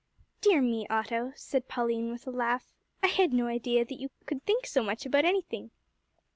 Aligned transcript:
"Dear 0.41 0.63
me, 0.63 0.87
Otto," 0.89 1.31
said 1.35 1.67
Pauline, 1.67 2.09
with 2.11 2.25
a 2.25 2.31
laugh, 2.31 2.73
"I 3.03 3.07
had 3.07 3.31
no 3.31 3.45
idea 3.45 3.85
that 3.85 3.99
you 3.99 4.09
could 4.25 4.43
think 4.45 4.65
so 4.65 4.81
much 4.81 5.05
about 5.05 5.25
anything." 5.25 5.69